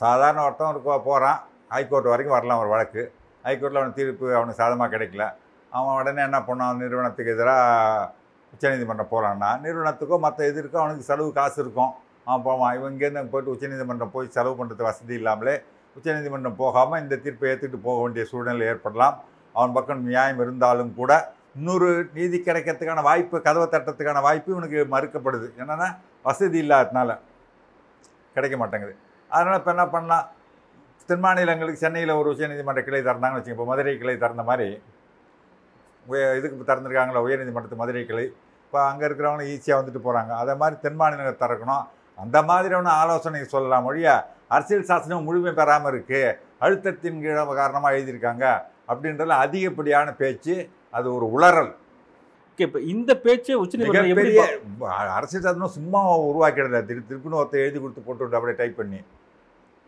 [0.00, 1.38] சாதாரண ஒருத்தன் ஒரு போகிறான்
[1.72, 3.02] ஹைகோர்ட் வரைக்கும் வரலாம் ஒரு வழக்கு.
[3.44, 5.24] ஹைகோர்ட்டில் அவனுக்கு தீர்ப்பு அவனுக்கு சாதகமாக கிடைக்கல.
[5.76, 6.78] அவன் உடனே என்ன பண்ணான்?
[6.82, 8.12] நிறுவனத்துக்கு எதிராக
[8.52, 11.92] உச்சநீதிமன்றம் போகிறான்னா நிறுவனத்துக்கோ மற்ற எதிர்க்கோ அவனுக்கு செலவு காசு இருக்கும்.
[12.28, 12.74] அவன் போவான்.
[12.76, 15.54] இவன் இங்கேருந்து போயிட்டு உச்சநீதிமன்றம் போய் செலவு பண்ணுறது வசதி இல்லாமலே
[15.96, 19.16] உச்சநீதிமன்றம் போகாமல் இந்த தீர்ப்பை ஏற்றுட்டு போக வேண்டிய சூழ்நிலை ஏற்படலாம்.
[19.54, 21.12] அவன் பக்கம் நியாயம் இருந்தாலும் கூட
[21.58, 25.46] இன்னொரு நீதி கிடைக்கிறதுக்கான வாய்ப்பு கதவை தட்டத்துக்கான வாய்ப்பு இவனுக்கு மறுக்கப்படுது.
[25.60, 25.88] என்னென்னா
[26.28, 27.10] வசதி இல்லாததுனால
[28.34, 28.94] கிடைக்க மாட்டேங்குது.
[29.30, 30.26] அதனால் இப்போ என்ன பண்ணலாம்?
[31.08, 33.58] தென் மாநிலங்களுக்கு சென்னையில் ஒரு உச்சநீதிமன்ற கிளை திறந்தாங்கன்னு வச்சுக்கோங்க.
[33.58, 34.68] இப்போ மதுரை கிளை திறந்த மாதிரி
[36.08, 38.24] இதுக்கு திறந்துருக்காங்களா உயர்நீதிமன்றத்து மதுரை கிளை
[38.64, 41.86] இப்போ அங்கே இருக்கிறவங்க ஈஸியாக வந்துட்டு போகிறாங்க அதை மாதிரி தென் மாநிலங்கள் திறக்கணும்.
[42.16, 48.60] அந்த மாதிரியான ஆலோசனை சொல்லலாம் மொழியா அரசியல் சாசனம் முழுமை பெறாமல் இருக்குது அழுத்தத்தின் கீழ காரணமாக எழுதியிருக்காங்க.
[48.88, 51.74] அப்படின்றதுல அதிகப்படியான பேச்சு அது ஒரு உளறல்.
[52.56, 56.84] இப்போ இந்த பேச்சு உச்சநீதிமன்றம் எப்படி மிகப்பெரிய பா- அரசியல் சாசனம் சும்மா உருவாக்கிடல.
[56.84, 59.00] திரு திருப்பின்னு ஒருத்தர் எழுதி கொடுத்து போட்டு அப்படியே டைப் பண்ணி.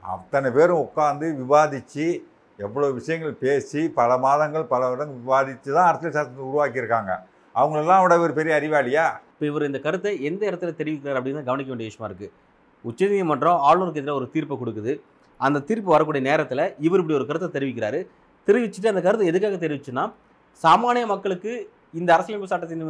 [0.01, 2.25] அத்தனை பேரும் உட்காந்து விவாதித்து
[2.67, 7.13] எவ்வளோ விஷயங்கள் பேசி பல மாதங்கள் பல வருடங்கள் விவாதித்து தான் அரசியல் சாசனத்தை உருவாக்கியிருக்காங்க.
[7.55, 9.05] அவங்களெல்லாம் விட ஒரு பெரிய அறிவாளியா?
[9.33, 12.29] இப்போ இவர் இந்த கருத்தை எந்த இடத்துல தெரிவிக்கிறார் அப்படின்னு கவனிக்க வேண்டிய விஷயமா இருக்கு.
[12.85, 14.93] உச்சநீதிமன்றம் ஆளுநருக்கு எதிராக ஒரு தீர்ப்பை கொடுக்குது.
[15.41, 18.01] அந்த தீர்ப்பு வரக்கூடிய நேரத்தில் இவர் இப்படி ஒரு கருத்தை தெரிவிக்கிறாரு.
[18.49, 20.05] தெரிவிச்சுட்டு அந்த கருத்தை எதுக்காக தெரிவிச்சுன்னா
[20.65, 21.53] சாமானிய மக்களுக்கு
[22.01, 22.85] இந்த அரசியலமைப்பு சட்டத்தின்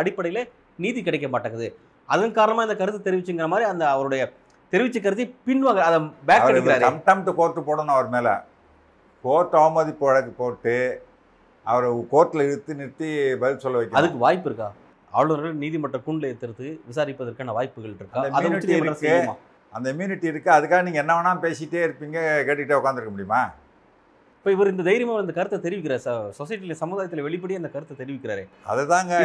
[0.00, 0.42] அடிப்படையில்
[0.84, 1.68] நீதி கிடைக்க மாட்டேங்குது.
[2.08, 4.22] அதன் காரணமாக இந்த கருத்தை தெரிவிச்சுங்கிற மாதிரி அந்த அவருடைய
[4.72, 5.98] தெரிவிச்ச கருத்தை பின்வாங்க அதை
[6.28, 8.34] பேக் கம்டம் கோர்ட்டு போடணும் அவர் மேலே.
[9.24, 10.76] கோர்ட் அவமதிப்பு வழக்கு போட்டு
[11.66, 13.08] அவரை கோர்ட்டில் இழுத்து நிறுத்தி
[13.42, 14.00] பதில் சொல்ல வைக்கணும்.
[14.00, 14.68] அதுக்கு வாய்ப்பு இருக்கா?
[15.18, 18.18] ஆளுநர்கள் நீதிமன்ற கூண்டில் ஏற்றுறது விசாரிப்பதற்கான வாய்ப்புகள் இருக்கா?
[18.20, 19.38] அந்த அதை உச்சநீதிமன்றம் இருக்கு.
[19.76, 23.42] அந்த இம்யூனிட்டி இருக்குது அதுக்காக நீங்கள் என்ன வேணால் பேசிகிட்டே இருப்பீங்க கேட்டுக்கிட்டே உட்காந்துருக்க முடியுமா?
[24.38, 26.04] இப்போ இவர் இந்த தைரியமாக இந்த கருத்தை தெரிவிக்கிறார்.
[26.38, 28.44] சொசைட்டியில் சமுதாயத்தில் வெளிப்படையாக இந்த கருத்தை தெரிவிக்கிறாரு.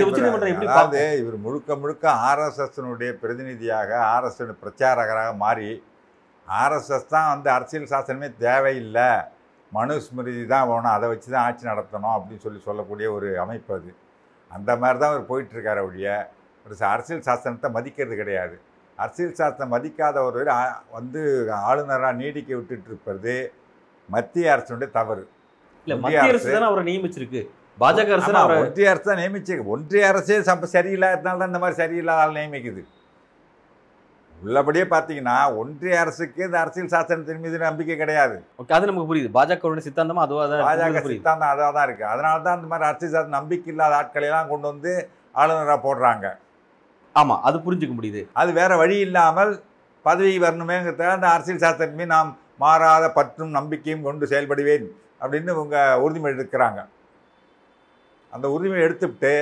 [0.09, 5.69] உச்சநீதிமன்றம் எப்படி அதாவது இவர் முழுக்க முழுக்க ஆர்எஸ்எஸ்னுடைய பிரதிநிதியாக ஆர்எஸ் பிரச்சாரகராக மாறி
[6.47, 9.11] ஆர்எஸ்எஸ் தான் வந்து அரசியல் சாசனமே தேவையில்லை.
[9.73, 13.91] மனுஸ்மிருதி தான் வேணும் அதை வச்சு தான் ஆட்சி நடத்தணும் அப்படின்னு சொல்லி சொல்லக்கூடிய ஒரு அமைப்பு அது.
[14.51, 16.09] அந்த மாதிரி தான் அவர் போயிட்டுருக்காரு ஒழிய
[16.65, 18.55] ஒரு அரசியல் சாசனத்தை மதிக்கிறது கிடையாது.
[18.97, 23.33] அரசியல் சாசனம் மதிக்காத ஒரு ஆ- வந்து ஆளுநராக நீடிக்க விட்டுட்டு இருப்பது
[24.09, 25.27] மத்திய அரசுடைய தவறு.
[25.87, 27.41] இல்ல மத்திய அரசு தானே அவரை நியமிச்சிருக்கு.
[27.79, 30.39] பாஜக அரசு ஒன்றிய அரசு தான் நியமிச்சிருக்கு ஒன்றிய அரசே
[30.73, 32.81] சரியில்லாததுனால தான் இந்த மாதிரி சரியில்லாத ஆள் நியமிக்குது.
[34.45, 38.35] உள்ளபடியே பார்த்தீங்கன்னா ஒன்றிய அரசுக்கு இந்த அரசியல் சாசனத்தின் மீது நம்பிக்கை கிடையாது.
[38.61, 39.29] ஓகே அது நமக்கு புரியுது.
[39.37, 43.37] பாஜகவுடைய சித்தாந்தமா அதுவா தான் பாஜக சித்தாந்தம் அதாக தான் இருக்குது அதனால தான் இந்த மாதிரி அரசியல் சாசனம்
[43.39, 44.93] நம்பிக்கை இல்லாத ஆட்களை எல்லாம் கொண்டு வந்து
[45.41, 46.25] ஆளுநராக போடுறாங்க.
[47.21, 48.21] ஆமா அது புரிஞ்சுக்க முடியுது.
[48.41, 49.53] அது வேற வழி இல்லாமல்
[50.05, 52.31] பதவி வரணுமேங்கிறதுக்காக அந்த அரசியல் சாசனத்தின் மீது நாம்
[52.63, 54.87] மாறாத பற்றும் நம்பிக்கையும் கொண்டு செயல்படுவேன்
[55.21, 56.81] அப்படின்னு இவங்க உறுதிமொழி எடுக்கிறாங்க.
[58.33, 59.33] அந்த உறுதிமொழி எடுத்துவிட்டு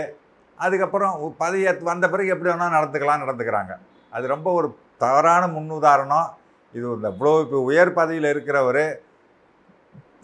[0.58, 3.74] அதுக்கப்புறம் பதவி வந்த பிறகு எப்படி வேணால் நடந்துக்கலாம் நடந்துக்கிறாங்க.
[4.16, 4.68] அது ரொம்ப ஒரு
[5.04, 6.30] தவறான முன்னுதாரணம்.
[6.76, 8.84] இது இந்த இவ்வளோ இப்போ உயர் பதவியில் இருக்கிறவர்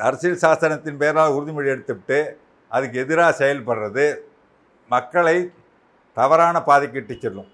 [0.08, 2.20] அரசியல் சாசனத்தின் பேரால் உறுதிமொழி எடுத்துவிட்டு
[2.72, 4.06] அதுக்கு எதிராக செயல்படுறது
[4.94, 5.38] மக்களை
[6.18, 7.50] தவறான பாதைக்கு இட்டு செல்லும்.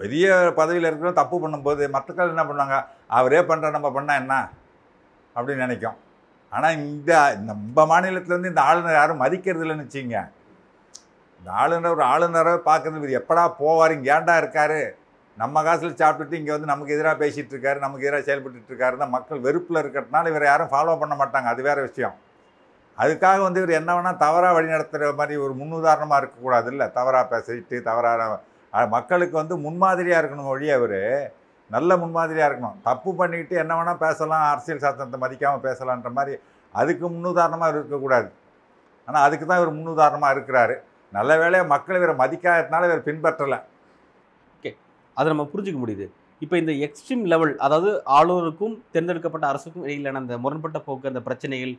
[0.00, 0.26] பெரிய
[0.60, 2.78] பதவியில் இருக்கிறவங்க தப்பு பண்ணும்போது மக்கள் என்ன பண்ணுவாங்க?
[3.18, 4.34] அவரே பண்ணுற நம்ம பண்ணால் என்ன?
[5.36, 5.98] அப்படின்னு நினைக்கும்.
[6.56, 7.12] ஆனால் இந்த
[7.50, 10.18] நம்ம மாநிலத்துலேருந்து இந்த ஆளுநர் யாரும் மதிக்கிறது இல்லைன்னு வச்சுங்க
[11.38, 13.94] இந்த ஆளுநர் ஒரு ஆளுநரை பார்க்குறது எப்படா போவார்?
[13.96, 14.82] இங்கே ஏன்டா இருக்காரு?
[15.42, 19.44] நம்ம காசில் சாப்பிட்டுட்டு இங்கே வந்து நமக்கு எதிராக பேசிகிட்டு இருக்காரு நமக்கு எதிராக செயல்பட்டு இருக்காரு தான் மக்கள்
[19.46, 21.48] வெறுப்பில் இருக்கிறதுனால இவரை யாரும் ஃபாலோ பண்ண மாட்டாங்க.
[21.54, 22.14] அது வேறு விஷயம்.
[22.98, 27.78] அதுக்காக வந்து இவர் என்ன வேணால் தவறாக வழி நடத்துகிற மாதிரி ஒரு முன்னுதாரணமாக இருக்கக்கூடாது இல்லை தவறாக பேசிட்டு
[27.88, 28.28] தவறான
[28.94, 31.00] மக்களுக்கு வந்து முன்மாதிரியாக இருக்கணும் ஒழிய அவர்
[31.70, 32.78] நல்ல முன்மாதிரியாக இருக்கணும்.
[32.88, 36.34] தப்பு பண்ணிக்கிட்டு என்ன வேணால் பேசலாம் அரசியல் சாசனத்தை மதிக்காமல் பேசலான்ற மாதிரி
[36.74, 38.28] அதுக்கு முன்னுதாரணமாக இருக்கக்கூடாது.
[39.08, 40.74] ஆனால் அதுக்கு தான் இவர் முன்னுதாரணமாக இருக்கிறாரு.
[41.12, 43.58] நல்ல வேலையை மக்கள் இவரை மதிக்காததுனால இவர் பின்பற்றலை.
[45.18, 46.06] அதை நம்ம புரிஞ்சுக்க முடியுது.
[46.44, 51.74] இப்போ இந்த எக்ஸ்ட்ரீம் லெவல் அதாவது ஆளுநருக்கும் தேர்ந்தெடுக்கப்பட்ட அரசுக்கும் இடையிலான அந்த முரண்பட்ட போக்கு அந்த பிரச்சனைகள்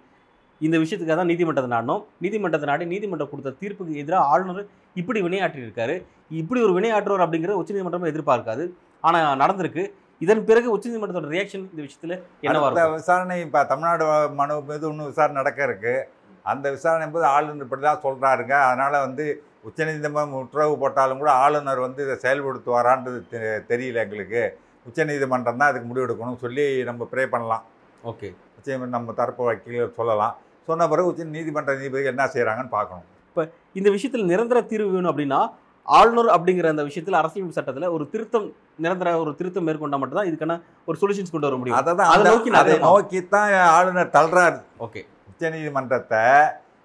[0.62, 2.02] இந்த விஷயத்துக்காக தான் நீதிமன்றத்தை நாடணும்.
[2.24, 4.70] நீதிமன்றத்தை நாடி நீதிமன்றம் கொடுத்த தீர்ப்புக்கு எதிராக ஆளுநர்
[5.02, 5.96] இப்படி வினையாற்றியிருக்காரு.
[6.42, 8.66] இப்படி ஒரு வினையாற்றுவார் அப்படிங்கிறது உச்சநீதிமன்றம் எதிர்பார்க்காது.
[9.08, 9.84] ஆனால் நடந்திருக்கு.
[10.24, 12.16] இதன் பிறகு உச்சநீதிமன்றத்தோட ரியாக்ஷன் இந்த விஷயத்தில்
[12.46, 14.06] என்னவா விசாரணை இப்போ தமிழ்நாடு
[14.40, 15.96] மனு மீது இன்னும் விசாரணை நடக்க இருக்கு.
[16.52, 19.26] அந்த விசாரணை போது ஆளுநர் இப்படி தான் சொல்கிறாருங்க அதனால் வந்து
[19.68, 23.20] உச்சநீதிமன்றம் உத்தரவு போட்டாலும் கூட ஆளுநர் வந்து இதை செயல்படுத்துவாரான்றது
[23.72, 24.44] தெரியல எங்களுக்கு.
[24.90, 27.64] உச்சநீதிமன்றம் தான் அதுக்கு முடிவெடுக்கணும்னு சொல்லி நம்ம ப்ரே பண்ணலாம்.
[28.12, 28.30] ஓகே.
[28.58, 30.36] உச்சநீதிமன்றம் நம்ம தரப்பு வக்கீல் சொல்லலாம்.
[30.68, 33.08] சொன்ன பிறகு உச்ச நீதிமன்ற நீதிபதி என்ன செய்கிறாங்கன்னு பார்க்கணும்.
[33.80, 35.40] இந்த விஷயத்தில் நிரந்தர தீர்வு வேணும் அப்படின்னா
[35.88, 38.46] ஆளுநர் அப்படிங்கிற அந்த விஷயத்தில் அரசியல் சட்டத்தில் ஒரு திருத்தம்
[38.84, 40.54] நிரந்தர ஒரு திருத்தம் மேற்கொண்டா மட்டும்தான் இதுக்கான
[40.90, 41.78] ஒரு சொல்யூஷன்ஸ் கொண்டு வர முடியும்.
[41.80, 42.78] அதை தான் அதை நோக்கி அதை.
[42.88, 44.58] நோக்கி தான் ஆளுநர் தள்ளுறாரு.
[44.88, 45.04] ஓகே.
[45.36, 46.24] உச்சநீதிமன்றத்தை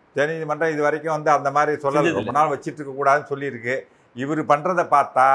[0.08, 2.00] உச்சநீதிமன்றம் இது வரைக்கும் வந்து அந்த மாதிரி சொல்லல.
[2.04, 2.20] செஞ்சதில்ல.
[2.20, 3.74] ரொம்ப நாள் வச்சிட்டு இருக்க கூடாதுன்னு சொல்லியிருக்கு.
[4.16, 5.26] இவர் பண்ணுறதை பார்த்தா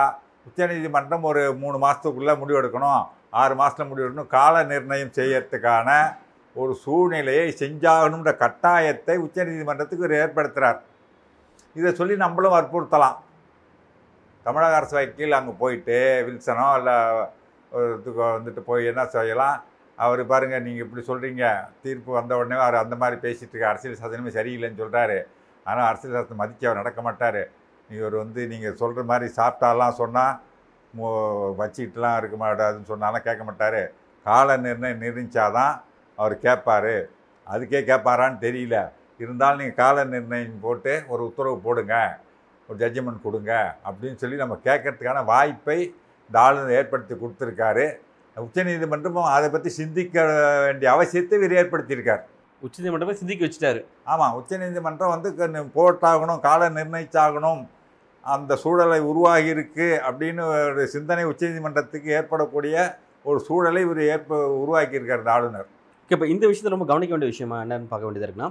[0.47, 3.03] உச்சநீதிமன்றம் ஒரு மூணு மாதத்துக்குள்ளே முடிவெடுக்கணும்
[3.41, 5.89] ஆறு மாதத்தில் முடிவெடுக்கணும் கால நிர்ணயம் செய்யறதுக்கான
[6.55, 10.81] ஒரு சூழ்நிலையை செஞ்சாகணுன்ற கட்டாயத்தை உச்சநீதிமன்றத்துக்கு ஏற்படுத்துகிறார்
[11.75, 13.17] இதை சொல்லி நம்மளும் வற்புறுத்தலாம்.
[14.45, 16.97] தமிழக அரசு வக்கீல் அங்கே போயிட்டு வில்சனோ இல்லை
[18.35, 19.57] வந்துட்டு போய் என்ன செய்யலாம்?
[20.03, 21.43] அவர் பாருங்கள் நீங்கள் இப்படி சொல்கிறீங்க
[21.83, 25.17] தீர்ப்பு வந்த உடனே அவர் அந்த மாதிரி பேசிகிட்டு இருக்க அரசியல் சாசனமே சரியில்லைன்னு சொல்கிறாரு
[25.69, 27.41] ஆனால் அரசியல் சாசனம் மதிக்க அவர் நடக்க மாட்டார்.
[27.97, 30.35] இவர் வந்து நீங்கள் சொல்கிற மாதிரி சாப்பிட்டாலாம் சொன்னால்
[31.61, 33.81] வச்சுக்கிட்டுலாம் இருக்க மாட்டாதுன்னு சொன்னாலும் கேட்க மாட்டார்.
[34.25, 35.73] கால நிர்ணயம் நிர்ணயிச்சாதான்
[36.17, 36.93] அவர் கேட்பார்.
[37.47, 38.77] அதுக்கே கேட்பாரான்னு தெரியல.
[39.23, 41.95] இருந்தாலும் நீங்கள் கால நிர்ணயம் போட்டு ஒரு உத்தரவு போடுங்க.
[42.69, 43.53] ஒரு ஜட்ஜ்மெண்ட் கொடுங்க.
[43.87, 45.79] அப்படின்னு சொல்லி நம்ம கேட்கறதுக்கான வாய்ப்பை
[46.27, 47.85] இந்த ஆளுநர் ஏற்படுத்தி கொடுத்துருக்காரு.
[48.43, 50.23] உச்சநீதிமன்றமும் அதை பற்றி சிந்திக்க
[50.65, 52.23] வேண்டிய அவசியத்தை இவர் ஏற்படுத்தியிருக்கார்.
[52.65, 53.81] உச்சநீதிமன்றமே சிந்திக்க வச்சுட்டாரு.
[54.11, 55.29] ஆமாம் உச்சநீதிமன்றம் வந்து
[55.77, 57.61] போட்டாகணும் கால நிர்ணயிச்சாகணும்
[58.23, 62.75] அந்த சூழலை உருவாகி இருக்கு அப்படின்னு ஒரு சிந்தனை உச்சநீதிமன்றத்துக்கு ஏற்படக்கூடிய
[63.29, 65.67] ஒரு சூழலை இவர் ஏற்ப உருவாக்கியிருக்கார் இந்த ஆளுநர்.
[66.11, 68.49] இப்போ இந்த விஷயத்தில் ரொம்ப கவனிக்க வேண்டிய விஷயமா என்னன்னு பார்க்க வேண்டியது இருக்குன்னா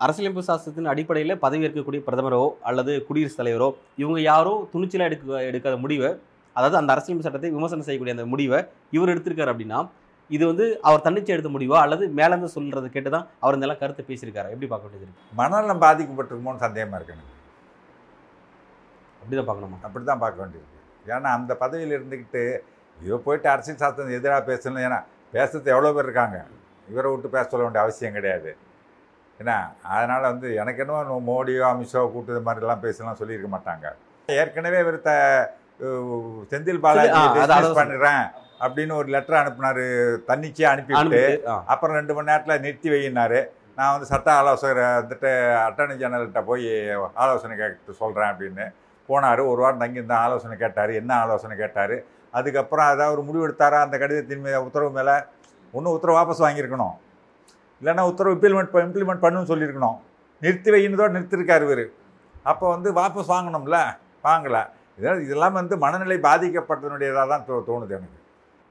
[0.00, 3.68] அரசியலமைப்பு சாஸ்திரத்தின் அடிப்படையில் பதவி ஏற்கக்கூடிய பிரதமரோ அல்லது குடியரசுத் தலைவரோ
[4.02, 6.10] இவங்க யாரோ துணிச்சலாக எடுக்க எடுக்காத முடிவை
[6.58, 8.58] அதாவது அந்த அரசியலமைப்பு சட்டத்தை விமர்சனம் செய்யக்கூடிய அந்த முடிவை
[8.96, 9.80] இவர் எடுத்திருக்காரு அப்படின்னா
[10.30, 11.76] இது வந்து அவர் தன்னிச்சை எடுத்த முடிவா?
[11.84, 14.48] அல்லது மேலேருந்து சொல்றதை கேட்டு தான் அவர் இந்த எல்லாம் கருத்தை பேசியிருக்காரு?
[14.54, 17.34] எப்படி பார்க்க வேண்டியது மனநலம் பாதிக்கப்பட்டிருக்குமோன்னு சந்தேகமாக இருக்கு எனக்கு.
[19.22, 19.78] அப்படிதான் பார்க்கணுமா?
[19.86, 20.76] அப்படி தான் பார்க்க வேண்டியிருக்கு
[21.12, 22.42] ஏன்னா அந்த பதவியில் இருந்துக்கிட்டு
[22.98, 24.82] இவர் போயிட்டு அரசியல் சாஸ்திரம் எதிராக பேசணும்.
[24.86, 24.98] ஏன்னா
[25.34, 26.38] பேசுறது எவ்வளோ பேர் இருக்காங்க?
[26.88, 28.50] இவரை விட்டு பேச சொல்ல வேண்டிய அவசியம் கிடையாது.
[29.40, 29.56] ஏன்னா
[29.94, 33.86] அதனால் வந்து எனக்கு என்னவோ மோடியோ அமித்ஷாவோ கூட்டு இது மாதிரிலாம் பேசலாம் சொல்லியிருக்க மாட்டாங்க.
[34.28, 35.46] ஏற்கனவே இவர் த அஹ்
[36.50, 37.20] செந்தில் பாலாஜி
[37.78, 38.24] பண்ணிடுறேன்
[38.64, 39.84] அப்படின்னு ஒரு லெட்டர் அனுப்புனாரு.
[40.28, 41.22] தன்னிச்சையாக அனுப்பிவிட்டு
[41.72, 43.40] அப்புறம் ரெண்டு மணி நேரத்தில் நிறுத்தி வையினாரு.
[43.78, 45.30] நான் வந்து சட்ட ஆலோசகரை வந்துட்டு
[45.66, 46.70] அட்டர்னி ஜெனரல்கிட்ட போய்
[47.24, 48.64] ஆலோசனை கேட்டு சொல்கிறேன் அப்படின்னு
[49.10, 49.42] போனார்.
[49.50, 50.92] ஒரு வாரம் தங்கியிருந்தேன் ஆலோசனை கேட்டார்.
[51.00, 51.94] என்ன ஆலோசனை கேட்டார்?
[52.38, 53.78] அதுக்கப்புறம் அதாவது ஒரு முடிவு எடுத்தாரா?
[53.86, 55.14] அந்த கடிதத்தின் மீது உத்தரவு மேலே?
[55.76, 56.96] ஒன்று உத்தரவு வாபஸ் வாங்கியிருக்கணும்.
[57.80, 59.96] இல்லைன்னா உத்தரவு இம்ப்ளிமெண்ட் இம்ப்ளிமெண்ட் பண்ணுன்னு சொல்லியிருக்கணும்.
[60.42, 61.84] நிறுத்தி வையினதோடு நிறுத்திருக்காரு இவர்.
[62.50, 63.78] அப்போ வந்து வாபஸ் வாங்கணும்ல?
[64.28, 64.62] வாங்கலை.
[64.98, 68.18] இதெல்லாம் இதெல்லாம் வந்து மனநிலை பாதிக்கப்பட்டதனுடையதாக தான் தோ தோணுது எனக்கு.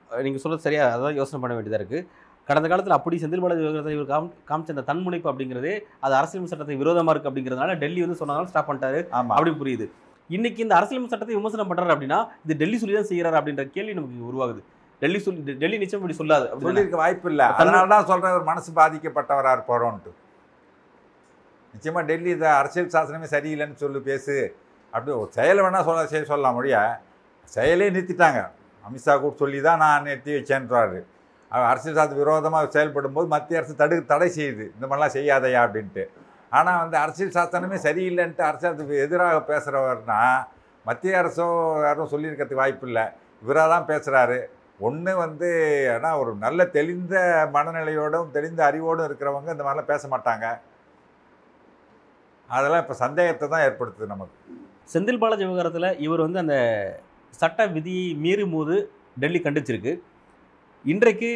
[0.09, 1.99] நீங்க சொல்றது சரியா அதான் யோசனை பண்ண வேண்டியதா இருக்கு.
[2.47, 5.73] கடந்த காலத்தில் அப்படி செந்தில் பாலாஜி விவகாரத்தில் இவர் காம் காமிச்ச அந்த தன்முனைப்பு அப்படிங்கிறதே
[6.05, 8.99] அது அரசியல் சட்டத்தை விரோதமா இருக்கு அப்படிங்கிறதுனால டெல்லி வந்து சொன்னதால ஸ்டாப் பண்ணிட்டாரு
[9.31, 9.85] அப்படி புரியுது.
[10.29, 14.29] இன்னைக்கு இந்த அரசியல் சட்டத்தை விமர்சனம் பண்றாரு அப்படின்னா இது டெல்லி சொல்லி தான் செய்யறாரு அப்படின்ற கேள்வி நமக்கு
[14.29, 14.61] உருவாகுது.
[15.01, 17.47] டெல்லி சொல்லி டெல்லி நிச்சயம் இப்படி சொல்லாது அப்படி சொல்லியிருக்க வாய்ப்பு இல்லை.
[17.61, 20.13] அதனால தான் சொல்கிறேன் ஒரு மனசு பாதிக்கப்பட்டவராக இருப்பாரோன்ட்டு
[21.73, 24.37] நிச்சயமாக டெல்லி இந்த அரசியல் சாசனமே சரியில்லைன்னு சொல்லி பேசு.
[24.93, 26.95] அப்படி ஒரு செயலை வேணால் சொல்ல செய்ய சொல்லலாம் முடியாது
[27.55, 28.41] செயலே நிறுத்திட்டாங்க.
[28.85, 30.99] அமித்ஷா கூட சொல்லி தான் நான் நிறுத்தி வச்சேன்றாரு.
[31.71, 34.65] அரசியல் சாத்து விரோதமாக செயல்படும் போது மத்திய அரசு தடு தடை செய்யுது.
[34.75, 36.03] இந்த மாதிரிலாம் செய்யாதையா அப்படின்ட்டு.
[36.57, 40.19] ஆனால் வந்து அரசியல் சாசனமே சரியில்லைன்ட்டு அரசியலுக்கு எதிராக பேசுகிறவர்னா
[40.89, 41.47] மத்திய அரசோ
[41.85, 43.05] யாரும் சொல்லியிருக்கிறதுக்கு வாய்ப்பு இல்லை.
[43.43, 44.39] இவராக தான் பேசுகிறாரு
[44.87, 45.49] ஒன்று வந்து
[45.95, 47.15] ஏன்னா ஒரு நல்ல தெளிந்த
[47.55, 50.45] மனநிலையோடும் தெளிந்த அறிவோடும் இருக்கிறவங்க இந்த மாதிரிலாம் பேச மாட்டாங்க.
[52.49, 54.37] அதெல்லாம் இப்போ சந்தேகத்தை தான் ஏற்படுத்துது நமக்கு.
[54.91, 56.55] செந்தில் பாலாஜி விவகாரத்தில் இவர் வந்து அந்த
[57.39, 58.75] சட்ட விதியை மீறும் போது
[59.21, 59.93] டெல்லி கண்டிச்சிருக்கு.
[60.91, 61.29] இன்றைக்கு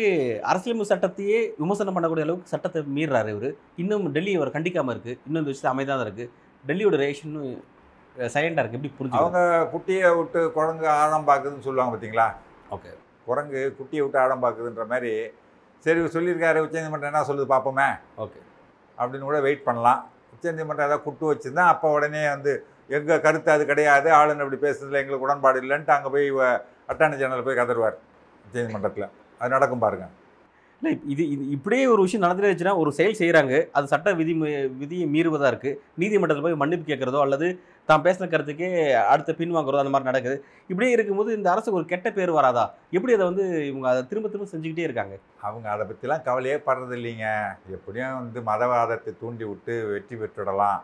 [0.50, 3.50] அரசியலமைப்பு சட்டத்தையே விமர்சனம் பண்ணக்கூடிய அளவுக்கு சட்டத்தை மீறுறாரு இவர்.
[3.82, 5.14] இன்னும் டெல்லி அவர் கண்டிக்காம இருக்கு.
[5.28, 6.26] இன்னும் இந்த விஷயத்தை அமைதியாக தான் இருக்கு.
[6.64, 7.36] டெல்லியோட ரியாக்ஷன்
[8.36, 8.80] சைலண்டாக இருக்கு.
[8.80, 9.42] எப்படி புரிஞ்சு அவங்க
[9.74, 12.28] குட்டியை விட்டு குரங்கு ஆழம் பார்க்குதுன்னு சொல்லுவாங்க பார்த்தீங்களா
[12.76, 12.92] ஓகே.
[13.28, 15.14] குரங்கு குட்டியை விட்டு ஆழம் பார்க்குதுன்ற மாதிரி
[15.86, 16.64] சரி இவர் சொல்லியிருக்காரு.
[16.66, 17.90] உச்சநீதிமன்றம் என்ன சொல்லுது பார்ப்போமே
[18.26, 18.42] ஓகே.
[18.98, 20.02] அப்படின்னு கூட வெயிட் பண்ணலாம்.
[20.36, 22.54] உச்சநீதிமன்றம் ஏதாவது குட்டு வச்சுருந்தா அப்போ உடனே வந்து
[22.92, 24.08] எங்கள் கருத்து அது கிடையாது.
[24.14, 26.28] ஆளுநர் இப்படி பேசுறதுல எங்களுக்கு உடன்பாடு இல்லைன்ட்டு அங்கே போய்
[26.90, 28.00] அட்டார்னி ஜெனரல் போய் கதறுவார்
[28.46, 29.10] உச்சநீதிமன்றத்தில்
[29.42, 30.08] அது நடக்கும் பாருங்க.
[30.82, 35.08] இல்லை இது இது இப்படியே ஒரு விஷயம் நடந்துருச்சுன்னா ஒரு செயல் செய்கிறாங்க அது சட்ட விதி மீ- விதியை
[35.08, 37.48] மீறுவதாக இருக்குது நீதிமன்றத்தில் போய் மன்னிப்பு கேட்குறதோ அல்லது
[37.90, 38.70] தான் பேசின கருத்துக்கே
[39.04, 40.36] அடுத்த பின் வாங்குறதோ அந்த மாதிரி நடக்குது.
[40.70, 42.64] இப்படியே இருக்கும்போது இந்த அரசுக்கு ஒரு கெட்ட பேர் வராதா?
[42.92, 45.16] எப்படி அதை வந்து இவங்க அதை திரும்ப திரும்ப செஞ்சுக்கிட்டே இருக்காங்க?
[45.42, 47.28] அவங்க அதை பற்றிலாம் கவலையே படுறது இல்லைங்க
[47.70, 50.80] எப்படியும் வந்து மதவாதத்தை தூண்டி விட்டு வெற்றி பெற்றுடலாம்.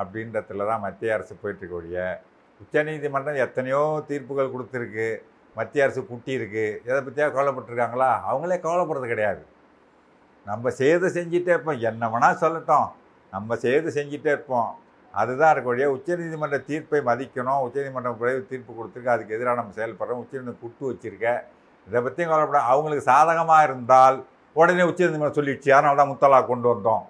[0.00, 2.18] அப்படின்றதுல தான் மத்திய அரசு போயிட்டுருக்கக்கூடிய
[2.60, 5.08] உச்சநீதிமன்றம் எத்தனையோ தீர்ப்புகள் கொடுத்துருக்கு.
[5.56, 8.10] மத்திய அரசு குட்டி இருக்கு எதை பற்றியாக கவலைப்பட்டிருக்காங்களா?
[8.30, 9.42] அவங்களே கவலைப்படுறது கிடையாது.
[10.46, 11.78] நம்ம செய்து செஞ்சுட்டே இருப்போம்.
[11.78, 12.88] என்ன வேணால் சொல்லட்டும்.
[13.30, 14.70] நம்ம செய்து செஞ்சுட்டே இருப்போம்.
[15.12, 17.60] அதுதான் இருக்கக்கூடிய உச்சநீதிமன்ற தீர்ப்பை மதிக்கணும்.
[17.60, 19.14] உச்சநீதிமன்றம் விரைவு தீர்ப்பு கொடுத்துருக்கு.
[19.14, 20.20] அதுக்கு எதிராக நம்ம செயல்படுறோம்.
[20.22, 21.42] உச்சநீதிமன்றம் குட்டு வச்சுருக்க.
[21.86, 25.70] இதை பற்றியும் கவலைப்பட அவங்களுக்கு சாதகமாக இருந்தால் உடனே உச்சநீதிமன்றம் சொல்லிடுச்சு.
[25.70, 27.04] அதனால தான் முத்தலா கொண்டு வந்தோம்.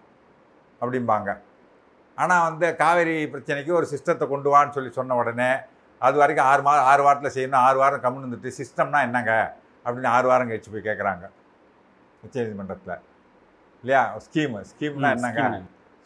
[0.81, 1.31] அப்படிம்பாங்க.
[2.19, 5.51] ஆனால் வந்து காவேரி பிரச்சனைக்கு ஒரு சிஸ்டத்தை கொண்டு வான்னு சொல்லி சொன்ன உடனே
[6.01, 9.33] அது வரைக்கும் ஆறு மா ஆறு வாரத்தில் செய்யணும் ஆறு வாரம் கம்முன்னு இருந்துட்டு சிஸ்டம்னா என்னங்க?
[9.85, 11.25] அப்படின்னு ஆறு வாரம் கழிச்சு போய் கேட்குறாங்க
[12.23, 12.95] உச்சநீதிமன்றத்தில்.
[13.85, 14.03] இல்லையா?
[14.27, 15.43] ஸ்கீமு ஸ்கீம்னா என்னங்க?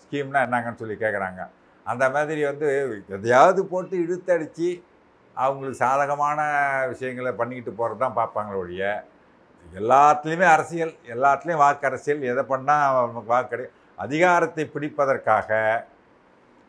[0.05, 1.43] ஸ்கீம்னா என்னங்கன்னு சொல்லி கேட்குறாங்க
[1.87, 2.67] அந்த மாதிரி வந்து
[3.17, 4.69] எதையாவது போட்டு இழுத்தடிச்சு
[5.37, 6.41] அவங்களுக்கு சாதகமான
[6.91, 8.85] விஷயங்களை பண்ணிக்கிட்டு போகிறது தான் பார்ப்பாங்களே ஒழிய
[9.67, 13.67] எல்லாத்துலேயுமே அரசியல் எல்லாத்துலேயும் வாக்கு அரசியல் எதை பண்ணால் நமக்கு வாக்கு
[13.99, 15.51] அதிகாரத்தை பிடிப்பதற்காக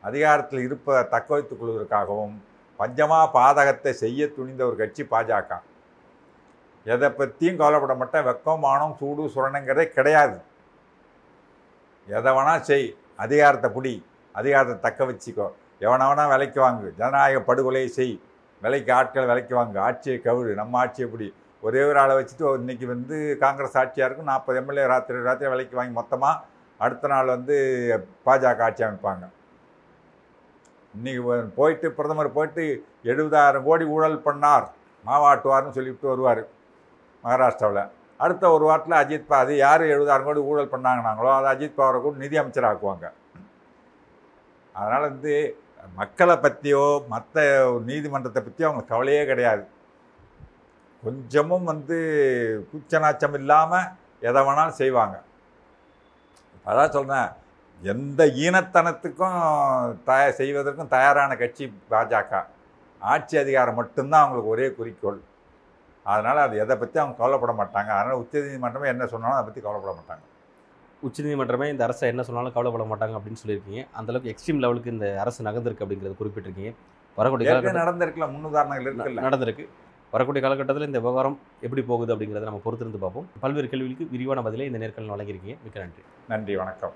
[0.04, 2.36] அதிகாரத்தில் இருப்ப தக்க வைத்துக் கொள்வதற்காகவும்
[2.80, 5.52] பஞ்சமாக பாதகத்தை செய்ய துணிந்த ஒரு கட்சி பாஜக.
[6.86, 8.26] எதை பற்றியும் கவலைப்பட மாட்டேன்.
[8.26, 10.38] வெக்கம் மானம் சூடு சுரணங்கிறதே கிடையாது.
[12.08, 12.88] எதை வேணால் செய்.
[13.16, 13.94] அதிகாரத்தை பிடி.
[14.32, 15.48] அதிகாரத்தை தக்க வச்சுக்கோ.
[15.80, 16.90] எவனை வேணால் விலைக்கு வாங்கு.
[16.96, 18.16] ஜனநாயக படுகொலையை செய்.
[18.62, 19.78] விலைக்கு ஆட்கள் விலைக்கு வாங்கு.
[19.80, 20.54] ஆட்சியை கவிழு.
[20.54, 21.30] நம்ம ஆட்சியை பிடி.
[21.62, 24.32] ஒரே ஒரு ஆளை வச்சுட்டு இன்னைக்கு வந்து காங்கிரஸ் ஆட்சியாக இருக்கும்.
[24.32, 26.42] நாற்பது எம்எல்ஏ ராத்திரி ராத்திரி விலைக்கு வாங்கி மொத்தமாக
[26.78, 27.56] அடுத்த நாள் வந்து
[28.26, 29.26] பாஜக ஆட்சி அமைப்பாங்க.
[30.98, 31.22] இன்றைக்கி
[31.60, 32.64] போயிட்டு பிரதமர் போயிட்டு
[33.12, 34.66] எழுபதாயிரம் கோடி ஊழல் பண்ணார்.
[35.08, 36.42] மாவாட்டுவார்னு சொல்லிவிட்டு வருவார்
[37.24, 37.84] மகாராஷ்டிராவில்.
[38.24, 42.16] அடுத்த ஒரு வாரத்தில் அஜித் பா அது யார் எழுபதாயிரம் கோடி ஊழல் பண்ணாங்கனாங்களோ அதை அஜித் பவரை கூட
[42.24, 43.06] நிதி அமைச்சர் ஆக்குவாங்க
[44.76, 45.34] அதனால் வந்து
[46.00, 47.42] மக்களை பற்றியோ மற்ற
[47.90, 49.64] நீதிமன்றத்தை பற்றியோ அவங்க கவலையே கிடையாது.
[51.04, 51.98] கொஞ்சமும் வந்து
[52.72, 53.90] கூச்சநாச்சம் இல்லாமல்
[54.28, 55.16] எதை வேணாலும் செய்வாங்க.
[56.70, 57.30] அதான் சொல்கிறேன்
[57.92, 59.38] எந்த ஈனத்தனத்துக்கும்
[60.08, 62.44] தய செய்வதற்கும் தயாரான கட்சி பாஜக.
[63.02, 65.20] ஆட்சி அதிகாரம் மட்டும்தான் அவங்களுக்கு ஒரே குறிக்கோள்.
[66.04, 67.92] அதனால் அது எதை பற்றி அவங்க கவலைப்பட மாட்டாங்க.
[67.98, 70.24] அதனால் உச்சநீதிமன்றமே என்ன சொன்னாலும் அதை பற்றி கவலைப்பட மாட்டாங்க.
[71.08, 73.88] உச்சநீதிமன்றமே இந்த அரசை என்ன சொன்னாலும் கவலைப்பட மாட்டாங்க அப்படின்னு சொல்லியிருக்கீங்க.
[73.94, 76.74] அந்த அளவுக்கு எக்ஸ்ட்ரீம் லெவலுக்கு இந்த அரசு நகர்ந்திருக்கு அப்படிங்கிறத குறிப்பிட்டிருக்கீங்க.
[77.20, 79.28] வரக்கூடிய ஏற்கனவே காலகட்டம் நடந்திருக்கல முன்னுதாரணங்கள் இருக்குல்ல?
[79.30, 79.68] நடந்திருக்கு.
[80.12, 83.30] வரக்கூடிய காலகட்டத்தில் இந்த விவகாரம் எப்படி போகுது அப்படிங்கிறத நம்ம பொறுத்திருந்து பார்ப்போம்.
[83.40, 85.58] பல்வேறு கேள்விகளுக்கு விரிவான பதிலை இந்த நேர்காணல் வழங்கியிருக்கீங்க.
[85.64, 86.04] மிக்க நன்றி.
[86.28, 86.94] நன்றி வணக்கம்.